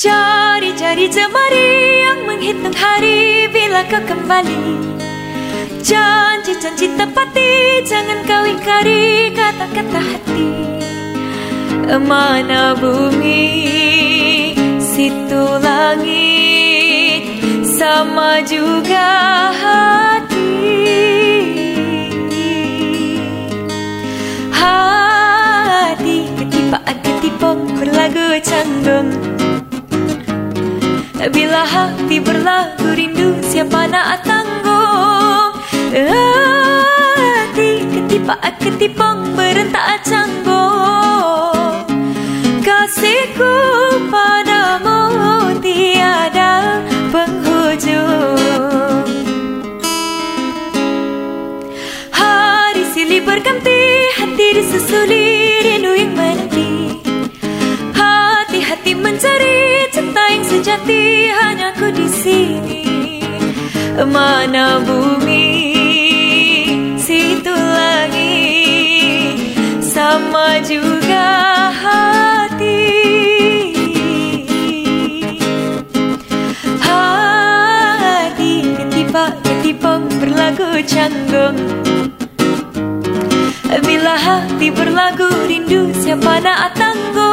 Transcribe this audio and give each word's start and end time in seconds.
Cari-cari 0.00 1.12
jemari 1.12 2.00
yang 2.08 2.24
menghitung 2.24 2.72
hari 2.72 3.52
bila 3.52 3.84
kau 3.84 4.00
kembali. 4.00 4.80
Janji-janji 5.84 6.96
tepati 6.96 7.84
jangan 7.84 8.24
kau 8.24 8.48
ingkari 8.48 9.28
kata-kata 9.36 10.00
hati. 10.00 10.48
Mana 12.00 12.72
bumi 12.80 13.44
situ 14.80 15.44
langit 15.60 17.44
sama 17.68 18.40
juga 18.48 19.52
hati. 19.52 20.48
Hati 24.48 26.24
ketipaan 26.40 26.96
ketipong 27.04 27.68
berlagu 27.76 28.40
canggung 28.40 29.39
Bila 31.28 31.68
hati 31.68 32.16
berlagu 32.16 32.96
rindu 32.96 33.36
siapa 33.44 33.84
nak 33.84 34.24
tanggung 34.24 35.52
Hati 35.92 37.84
ketipaan 37.92 38.54
ketipong 38.56 39.36
berentak 39.36 40.00
canggung 40.00 41.84
Kasihku 42.64 43.52
padamu 44.08 45.60
tiada 45.60 46.80
penghujung. 47.12 49.04
Hari 52.12 52.84
silih 52.96 53.20
berganti 53.28 53.80
hati 54.16 54.46
disusuli 54.56 55.28
rindu 55.68 55.92
yang 56.00 56.16
sejati 60.50 61.30
hanya 61.30 61.70
ku 61.78 61.86
di 61.94 62.10
sini. 62.10 62.82
Mana 64.00 64.82
bumi 64.82 65.46
situ 66.98 67.54
langit. 67.54 69.38
Sama 69.78 70.58
juga 70.66 71.70
hati. 71.70 72.82
Hati 76.82 78.52
ketipa 78.74 79.24
ketipong 79.46 80.10
berlagu 80.18 80.82
canggung. 80.90 81.58
Bila 83.80 84.14
hati 84.18 84.70
berlagu 84.74 85.30
rindu 85.46 85.94
siapa 86.02 86.42
nak 86.42 86.74
tanggung 86.74 87.29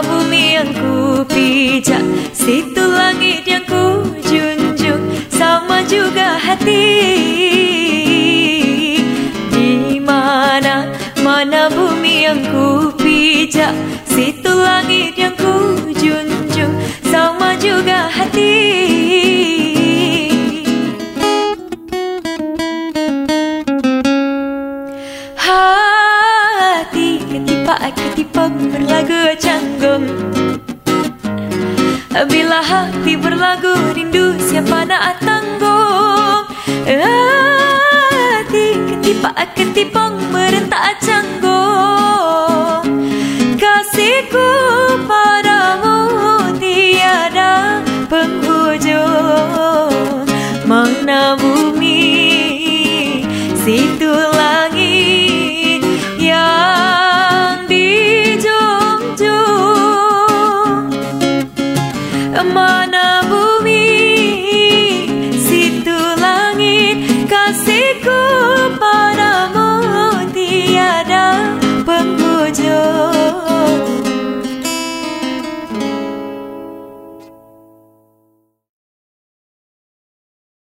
bumi 0.00 0.56
yang 0.56 0.70
ku 0.72 1.20
pijak 1.28 2.00
Situ 2.32 2.80
langit 2.80 3.44
yang 3.44 3.66
ku 3.68 4.06
junjung 4.24 5.02
Sama 5.28 5.84
juga 5.84 6.40
hati. 6.40 6.86
Di 9.52 10.00
mana, 10.00 10.88
mana 11.20 11.68
bumi 11.68 12.30
yang 12.30 12.40
ku 12.48 12.94
pijak 12.96 13.74
Situ 14.08 14.54
langit 14.54 15.18
yang 15.18 15.36
ku 15.36 15.81
ketipa 27.32 27.74
ketipok 27.96 28.52
berlagu 28.68 29.32
canggung 29.40 30.04
Bila 32.28 32.60
hati 32.60 33.16
berlagu 33.16 33.72
rindu 33.96 34.36
siapa 34.36 34.84
nak 34.84 35.16